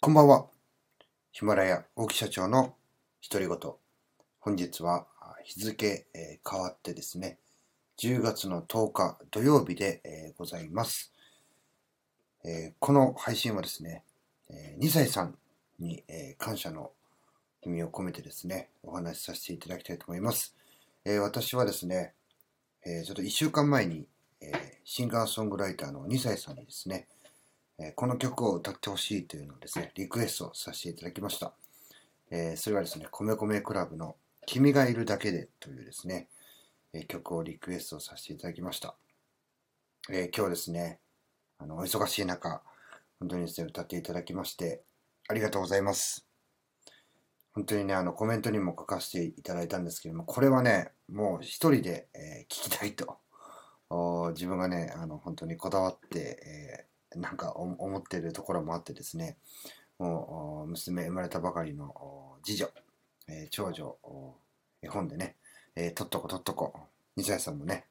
[0.00, 0.46] こんばんは。
[1.32, 2.76] ヒマラヤ大木社長の
[3.28, 3.58] 独り言。
[4.38, 5.08] 本日は
[5.42, 7.40] 日付、えー変わってですね、
[7.98, 11.12] 10月の10日土曜日で、えーございます、
[12.44, 14.04] えーこの配信はですね、
[14.48, 15.36] え2歳さん
[15.80, 16.92] に、え感謝の
[17.62, 20.54] 意味を込めてですね、お話しさせていただきたいと思います。
[21.04, 22.14] え私はですね、
[22.86, 24.06] えちょっと1週間前に、
[24.40, 27.08] えーシンガーソングライターの2歳さんにですね、
[27.80, 31.54] えこの曲を歌ってほしいというのをですね、リクエストさせていただきました。
[32.30, 36.28] えそれはですね、米米クラブの君がいるだけでというですね、
[36.92, 38.96] え曲をリクエストさせていただきました。
[40.10, 41.00] え今日ですね、
[41.58, 42.62] あの、お忙しい中、
[43.20, 44.82] 本当にですね、歌っていただきまして、
[45.28, 46.26] ありがとうございます。
[47.52, 53.18] 本当にね、あの、コメントにも書かせていただいたんですけども、これはね、もう一人で、えー聞きたいと、
[54.34, 59.36] 自分がね、あの、本当にこだわって、えなんか思ってるところもあってですね、
[59.98, 62.70] もう娘生まれたばかりの次女、
[63.28, 64.34] えー長女、お
[64.82, 65.36] 絵本でね、
[65.76, 66.74] えーとっとことっとこ、
[67.16, 67.84] 西谷さんもね、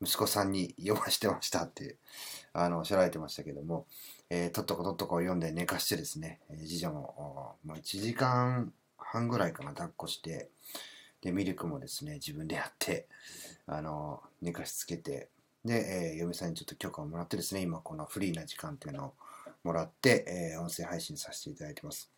[0.00, 1.96] 息子さんに読ましてましたって、
[2.52, 3.86] あの、おっしゃられてましたけども、
[4.30, 10.48] えーとっとことっとこを読んで寝かしてですね、えー次女も、もう1時間半ぐらいかな、抱っこして、
[11.20, 13.06] で、ミルクもですね、自分でやって、
[13.66, 15.28] あの、寝かしつけて、
[15.64, 19.14] で、えー嫁さんにちょっと許可をもらってですね、今このフリーな時間っていうのを
[19.64, 20.24] もらって、
[20.54, 22.10] えー音声配信させていただいてます。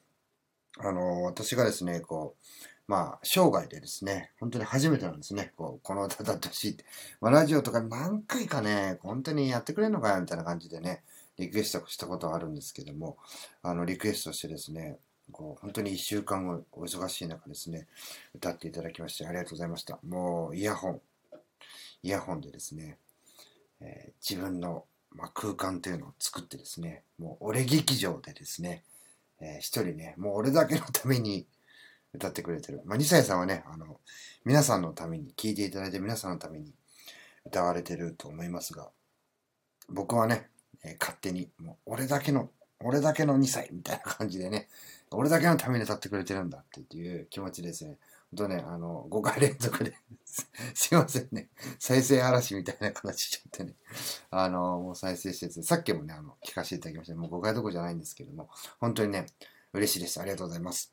[0.79, 2.45] あの、私がですね、こう、
[2.87, 6.77] まあ、生涯でですね、本当に初めてなんですね、こう、この歌歌ってほし。
[7.21, 11.03] まあ、ラジオとか何回かね、本当にやってくれるのかよ、みたいな感じでね、
[11.39, 13.17] リクエストしたことはあるんですけども、
[13.63, 14.99] あの、リクエストしてですね、
[15.33, 17.87] こう、本当に一週間後、お忙しい中ですね、
[18.35, 19.99] 歌っていただきまして、ありがとうございました。
[20.07, 21.01] もう、イヤホン、
[22.03, 22.99] イヤホンでですね、
[23.81, 28.83] えー自分の、まあ、空間というのを作ってですね、もう俺劇場でですね、
[29.41, 31.47] えー一人ね、もう俺だけのために
[32.15, 32.81] 歌ってくれてる。
[32.85, 34.01] まあ、2歳さんはね、あの、
[34.45, 36.73] 皆さんのために、聴いていただいて皆さんのために
[37.45, 38.91] 歌われてると思いますが、
[39.89, 40.49] 僕はね、
[40.85, 44.69] えー勝手に、もう俺だけの、俺だけの2歳みたいな感じでね、
[45.11, 47.99] 俺だけのために歌ってくれてるんだっていう気持ちですね。
[48.35, 50.49] とね、あの、5回連続で す、
[50.93, 51.49] いませんね。
[51.79, 53.75] 再生嵐みたいな形しちゃってね。
[54.31, 57.15] あの、もう再生してて、さっきもね、あの、聞かせていただきました。
[57.17, 58.51] もう5回どころじゃないんですけども、
[58.81, 59.27] 本当にね、
[59.73, 60.21] 嬉しいです。
[60.21, 60.93] ありがとうございます。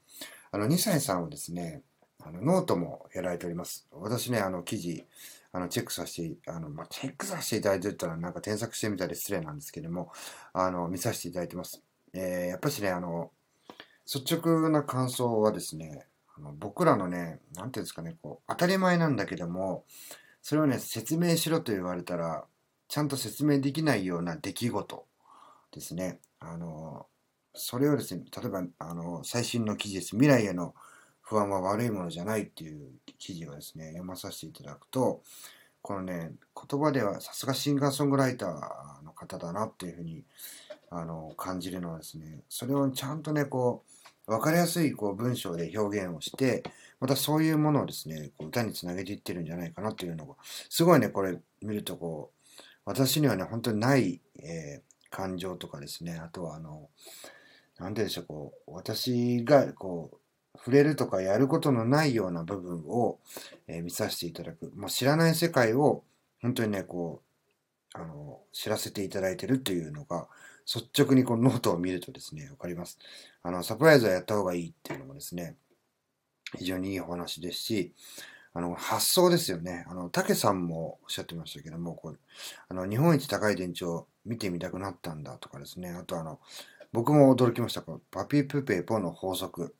[0.51, 1.83] あの、2歳さんはですね、
[2.23, 3.87] あの、ノートもやられております。
[3.91, 5.05] 私ね、あの、記事、
[5.53, 10.11] あの、チェックさせて、あの、まあ、チェックさせていただいてるったら、なんか添削してみたら失礼なんですけども、
[10.53, 11.81] あの、見させていただいてます。
[12.13, 13.31] えー、やっぱしね、あの、
[14.13, 16.05] 率直な感想はですね、
[16.37, 19.85] あの僕らのね、なんていうんですかね、こう、当たり前なんだけども、
[20.41, 22.45] それをね、説明しろと言われたら、
[22.87, 25.05] ちゃんと説明できないような出来事
[25.71, 26.19] ですね。
[26.39, 27.07] あの、
[27.53, 30.07] それをですね、例えば、あの、最新の記事です。
[30.09, 30.73] 未来への
[31.21, 35.21] 不安は悪いものじゃないっていう記事をですね、読まさせていただくと、
[35.81, 40.23] このね、言葉ではさすがシンガーソングライターの方だなっていうふうに、
[40.89, 44.00] あの、感じるのはですね、それをちゃんとね、こう、
[44.31, 46.63] わかりやすいこう文章で表現をして、
[46.99, 50.35] またそういうものをですね、こう歌につなげていってるんじゃないかなっていうのが、
[50.69, 52.41] すごいね、これ見るとこう、
[52.85, 56.89] 私にはね、本当にない、えー感情とかですね、あとはあの、
[57.77, 63.19] なんて言うんでしょう、こう、私がこう、触れるとかやることのないような部分を、
[63.67, 64.71] えー見させていただく。
[64.75, 66.03] もう知らない世界を、
[66.41, 67.21] 本当にね、こ
[67.95, 70.29] う、あの、知らせていただいてるっていうのが、
[70.73, 72.97] 率直にこのノートを見るとですね、わかります。
[73.43, 75.57] あの、サプライズはやった方がいいっていうのもですね、
[76.57, 77.93] 非常にいいお話ですし、
[78.53, 79.85] あの、発想ですよね。
[79.87, 82.19] あの、竹さんもおっしゃってましたけども、こう、
[82.69, 86.39] あの、日本一高い電池を見てみたくなったんだとかですね、あとあの、
[86.91, 89.75] 僕も驚きました、このパピープペーポの法則。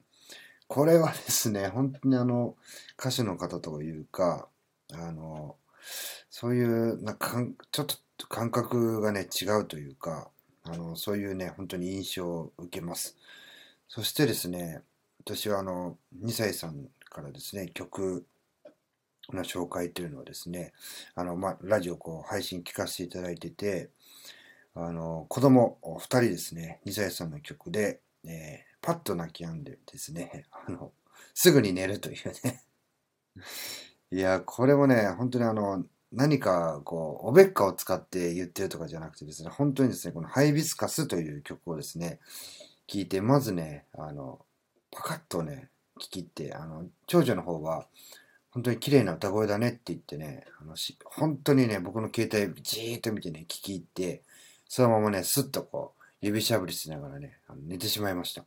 [0.67, 2.55] これはですね、本当にあの、
[2.97, 4.47] 歌手の方というか、
[4.93, 5.57] あの、
[6.29, 7.85] そういう、なんか、ちょっ
[8.17, 10.29] と感覚がね、違うというか、
[10.63, 13.17] あの、そういうね、本当に印象を受けます。
[13.87, 14.83] そしてですね、
[15.19, 18.25] 私はあの、2歳さんからですね、曲
[19.33, 20.73] の紹介というのをですね、
[21.15, 23.89] あの、まあ、ラジオこう配信聞かせていただいてて、
[24.75, 30.91] あの、子供2人ですね、2歳さんの曲で、えーパッと泣き止んでですね、あの、
[31.35, 32.63] すぐに寝るというね。
[34.11, 42.19] いや、これもね、本当にあの、何かこう、おべっかを使って言ってるとかじゃなくてですね、本当にですね、このハイビスカスという曲をですね、
[42.87, 44.39] 聞いて、まずね、あの、
[44.91, 45.69] パカッとね、
[45.99, 47.87] 聞きって、あの、長女の方は、
[48.51, 54.23] 本当に綺麗な歌声だねって言ってね、あのし本当にね、僕の携帯じーっと見てね、聞き入って、
[54.67, 58.43] そのままね、スッとこう、指しゃぶりしながらね、あの寝てしまいました。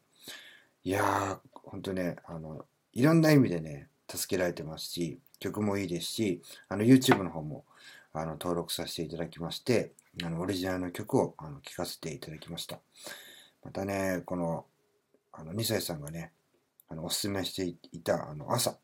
[0.85, 7.65] いやー、ほんとね、あの、いろんな意味でね、助けられてますし、曲もいいですし、あの、YouTube の方も、
[8.15, 9.93] あの、登録させていただきまして、
[10.25, 12.81] あの、オリジナルの曲を、あの、聴かせていただきました。
[13.63, 14.65] またね、この、
[15.33, 16.33] あの、2歳さんがね、
[16.89, 18.79] あの、おすすめしていた、あの、朝、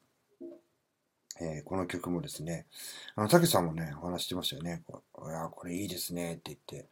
[1.40, 2.66] えー、この曲もですね、
[3.14, 4.82] あの、たけさんもね、お話してましたよね。
[4.86, 6.88] こいや、これいいですね、って言って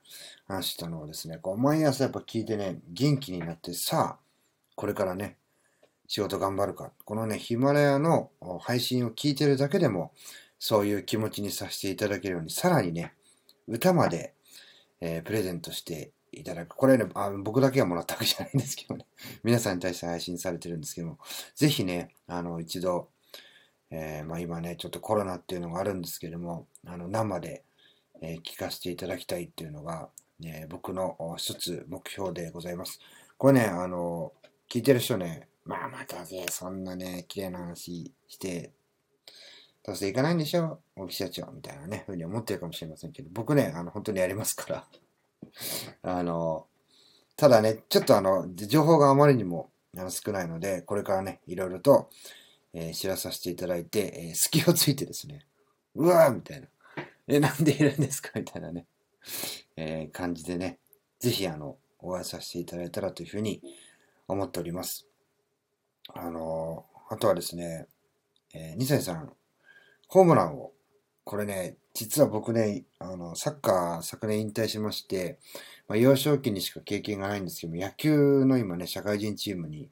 [0.47, 4.25] 話したのはですね、こう、毎朝やっぱ聞いてね、元気になって、さあ、
[4.75, 5.37] これからね、
[6.08, 6.90] 仕事頑張るか。
[7.05, 10.12] このね、ヒマラヤの配信を聞いてるだけでも、
[10.58, 13.12] そういう気持ちにさせていただけるように、さらにね、
[13.69, 14.34] 歌まで、
[15.00, 16.70] えー、プレゼントしていただく。
[16.76, 19.06] これねあ、僕だけがもらったわけじゃないんですけどね。
[19.44, 21.19] 皆さんに対して配信されてるんですけども、
[21.55, 23.11] ぜひね、あの、一度、
[23.90, 27.64] えー、まあ今ね、ちょっとコロナっていうのがあるんですけども、あの、生で、
[28.22, 30.08] えー、聞かせていただきたいっていうのが、
[30.40, 32.99] ね、僕の一つ目標でございます。
[33.37, 34.32] これね、あの、
[34.70, 38.73] 聞いてる人ね、まあまたぜ、そんなね、綺麗な話して、
[39.85, 44.88] どうせ行かないんでしょ大木社長みたいなね、ふうに思ってるかもしれませんけど、僕ね、あの、本当にやりますから
[46.03, 46.67] あの、
[47.37, 49.70] ただね、ちょっとあの、情報があまりにも
[50.09, 52.09] 少ないので、これからね、いろいろと、
[52.73, 55.44] えー、知らさせていただいて、えー、隙をついてですね、
[55.94, 56.69] うわーみたいな。
[57.26, 58.31] え、なんでいるんですか？
[58.35, 58.87] みたいなね、
[59.76, 60.79] えー、感じでね、
[61.19, 63.61] ぜひあの、お会いさせていただいたらというふうに
[64.29, 65.06] 思っております。
[66.08, 67.87] あの、あとはですね、
[68.55, 69.32] えー、2歳さん、
[70.08, 70.72] ホームランを、
[71.25, 75.38] これね、実は僕ね、あの、サッカー昨年引退しまして、
[75.87, 79.90] まあ、幼少期にしか経験がないんですけども、野球の今ね、社会人チームに、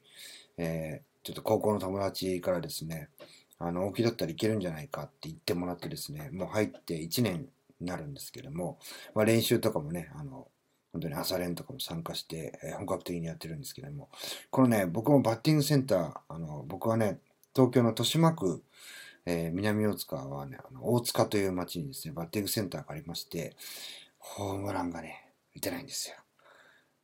[0.57, 3.09] えー、ちょっと高校の友達からですね、
[3.59, 7.47] あの、大きだったらいけるんじゃないかって言ってもらってですね、もう入って1年
[7.79, 8.79] になるんですけども、
[9.13, 10.47] まあ、練習とかもね、あの、
[10.97, 14.09] 本当に朝練とかも参加して、えー、本格的にやってるんですけども、
[14.49, 17.19] このね、僕もバッティングセンター、あの、僕はね、
[17.55, 18.63] 東京の豊島区、
[19.27, 23.55] えー、南大塚はね、あの大塚という町にですね、バッティングセンターがありまして、
[24.17, 26.15] ホームランがね、打てないんですよ。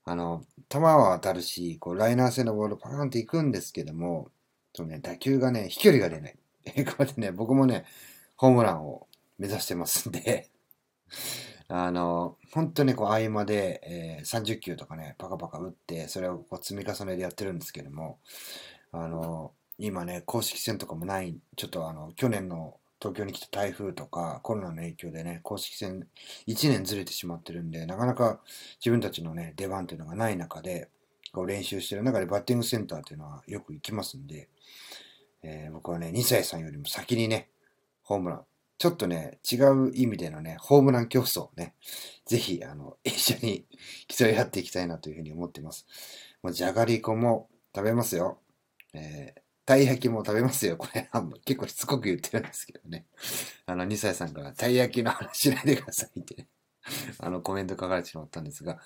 [0.06, 4.32] あの、球は当たるし、こう、ライナー性のボールパーンって行くんですけども、
[4.74, 6.36] そのね、打球がね、飛距離が出ない。
[6.66, 7.86] え、 こうやってね、僕もね、
[8.38, 9.08] ホームランを
[9.38, 10.50] 目指してますんで
[11.68, 18.20] あの、本当にこう合間で、えー、30球とかね、パカパカ打って、それをこう積み重ねでやってるんですけども、
[18.92, 26.08] あの、今ね、公式戦とかもない、ちょっとあの、去年の東京に来た台風とかコロナの影響でね、公式戦
[26.48, 28.40] 1年ずれてしまってるんで、なかなか
[28.80, 30.90] 自分たちのね、出番っていうのがない中で、
[31.34, 34.48] こう練習してる中でバッティングセンターっていうのはよく行きますんで、
[35.42, 37.50] えー、僕はね、2歳さんよりも先にね、
[38.04, 38.46] ホームラン、
[38.78, 41.76] ちょっとね、違う意味でのね、ホームラン競争をね、
[42.26, 43.66] ぜひ、あの、一緒に
[44.08, 45.86] 競い合っていきたいなというふうに思ってます。
[46.42, 48.40] もう、じゃがりこも食べますよ。
[48.94, 50.78] えー、たい焼きも食べますよ。
[50.78, 51.10] これ、
[51.46, 53.06] 結構しつこく言ってるんですけどね。
[53.66, 56.48] あの、2歳さんから、たい焼きの話しないでくださいって、ね、
[57.20, 58.82] あの、コメント書かれてしまったんですが、今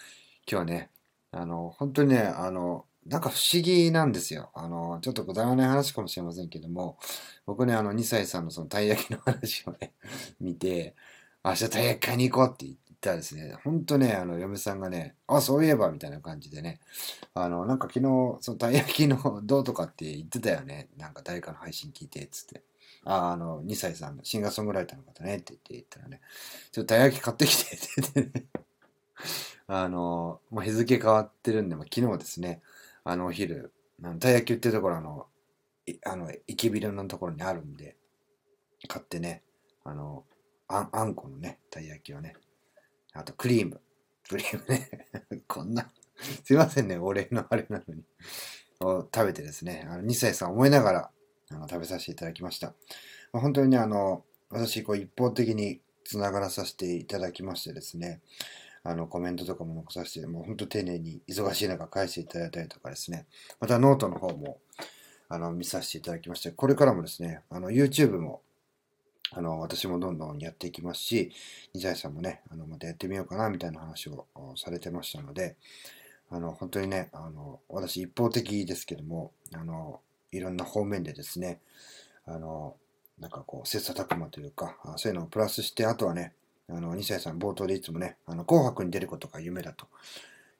[0.45, 0.91] 日はね、
[1.31, 4.49] あの、本当にね、あの、なんか不思議なんですよ。
[4.53, 6.97] あの、ちょっとくだらない話かもしれませんけども、
[7.45, 9.93] 僕ね、あの、2歳さんのそのたい焼きの話をね、
[10.41, 10.95] 見て、
[11.43, 16.81] 明日たい焼き買いに行こうって言ったらですね、ほんとね、あの、嫁さんがね、あ、そういえば、みたいな感じでね、
[17.33, 20.89] あの、なんか昨日、そのたい焼きのどうとかって言ってたよね。
[20.97, 22.63] なんか誰かの配信聞いて、つって。
[23.05, 26.19] あ、あの、2歳さんの、シンガーソングライターの方ね、って言って言ったらね、
[26.73, 28.45] ちょっとたい焼き買ってきて、って言ってね。
[29.67, 32.61] あの、もう日付変わってるんで、ま、昨日ですね、
[33.09, 33.73] あの、お昼、
[34.19, 35.27] たい焼き売ってるところ、あの、
[36.05, 37.95] あの、駅ビルのところにあるんで、
[38.87, 39.43] 買ってね、
[39.85, 40.25] あの、
[40.67, 42.35] あん、あんこのね、たい焼きをね、
[43.13, 43.81] あとクリーム。
[44.29, 44.89] クリームね
[45.47, 45.89] こんな
[46.43, 48.03] すいませんね、お礼のあれなのに
[48.81, 51.11] を食べてですね、あの2歳さん思いながら
[51.51, 52.75] あの食べさせていただきました。
[53.31, 58.21] まあ、本当にね、あの、私、こう一方的につながらさせていただきましてですね、
[58.87, 63.25] あの、コメントとかも残させて、もう本当丁寧に忙しい中返していただいたりとかですね、
[63.59, 64.59] またノートの方も、
[65.27, 68.41] あの、見させていただきまして、これからもですね、あの、YouTube も
[69.31, 71.33] あの、私もどんどんやっていきますし、
[71.73, 74.25] 二歳さんもね、あの、またやってみようかな、みたいな話を
[74.55, 75.57] されてましたので、
[76.29, 79.99] あの、本当にね、あの、私一方的ですけども、あの、
[80.31, 81.59] いろんな方面でですね、
[82.25, 82.77] あの、
[83.19, 86.33] なんかこう、切磋琢磨というか、そういうのをプラスして、あとはね、
[86.69, 89.87] あの、二歳さん冒頭でいつもね、あの、紅白に出ることが夢だと。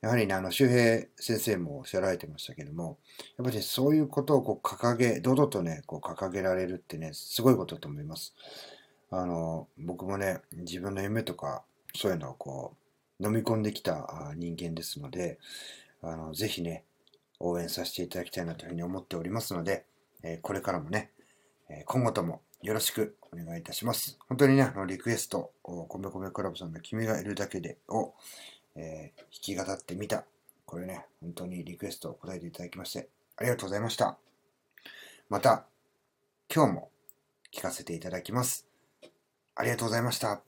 [0.01, 2.97] やはりね、あの、周平先生もおっしゃられてましたけども、
[3.37, 8.35] やっぱり、そういうことをこう掲げ、堂々とね、こう掲げられるってね、すごいことだと思います。
[9.09, 11.63] あの、僕もね、自分の夢とか、
[11.95, 12.75] そういうのをこ
[13.19, 15.39] う、飲み込んできた人間ですので、
[16.01, 16.83] あの、ぜひね、
[17.39, 19.85] 応援させていただきたいなというふうに思っておりますので、
[20.23, 21.11] えこれからもね、
[21.69, 24.19] え今後ともよろしくお願いいたします。
[24.27, 28.13] 本当にね、あのリクエスト、コメコメクラブさんの君がいるだけでを、
[28.75, 30.25] えー、弾き語ってみた。
[30.65, 33.07] これね、本当にリクエストを答えていただきまして、
[33.37, 34.17] ありがとうございました。
[35.29, 35.65] また、
[36.53, 36.89] 今日も
[37.53, 38.67] 聞かせていただきます。
[39.55, 40.41] ありがとうございました。